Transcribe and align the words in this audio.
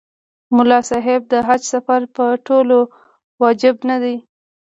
ملا 0.55 0.79
صاحب 0.89 1.21
د 1.31 1.33
حج 1.47 1.61
سفر 1.73 2.01
په 2.15 2.25
ټولو 2.47 2.77
واجب 3.41 3.75
نه 3.89 3.97
دی. 4.03 4.15